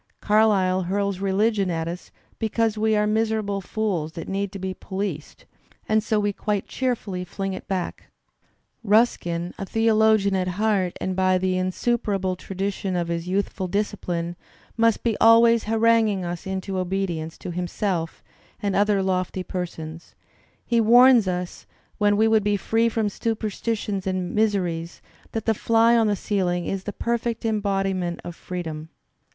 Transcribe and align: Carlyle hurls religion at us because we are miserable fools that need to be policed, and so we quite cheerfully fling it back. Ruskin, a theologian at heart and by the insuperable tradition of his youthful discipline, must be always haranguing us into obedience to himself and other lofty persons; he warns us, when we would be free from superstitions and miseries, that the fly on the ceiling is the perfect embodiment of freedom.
Carlyle 0.19 0.81
hurls 0.89 1.19
religion 1.19 1.69
at 1.69 1.87
us 1.87 2.09
because 2.39 2.75
we 2.75 2.95
are 2.95 3.05
miserable 3.05 3.61
fools 3.61 4.13
that 4.13 4.27
need 4.27 4.51
to 4.51 4.57
be 4.57 4.73
policed, 4.73 5.45
and 5.87 6.03
so 6.03 6.19
we 6.19 6.33
quite 6.33 6.65
cheerfully 6.67 7.23
fling 7.23 7.53
it 7.53 7.67
back. 7.67 8.07
Ruskin, 8.83 9.53
a 9.59 9.65
theologian 9.67 10.35
at 10.35 10.47
heart 10.57 10.97
and 10.99 11.15
by 11.15 11.37
the 11.37 11.55
insuperable 11.55 12.35
tradition 12.35 12.95
of 12.95 13.09
his 13.09 13.27
youthful 13.27 13.67
discipline, 13.67 14.35
must 14.75 15.03
be 15.03 15.15
always 15.21 15.65
haranguing 15.65 16.25
us 16.25 16.47
into 16.47 16.79
obedience 16.79 17.37
to 17.37 17.51
himself 17.51 18.23
and 18.59 18.75
other 18.75 19.03
lofty 19.03 19.43
persons; 19.43 20.15
he 20.65 20.81
warns 20.81 21.27
us, 21.27 21.67
when 21.99 22.17
we 22.17 22.27
would 22.27 22.43
be 22.43 22.57
free 22.57 22.89
from 22.89 23.07
superstitions 23.07 24.07
and 24.07 24.33
miseries, 24.33 24.99
that 25.33 25.45
the 25.45 25.53
fly 25.53 25.95
on 25.95 26.07
the 26.07 26.15
ceiling 26.15 26.65
is 26.65 26.85
the 26.85 26.91
perfect 26.91 27.45
embodiment 27.45 28.19
of 28.23 28.35
freedom. 28.35 28.89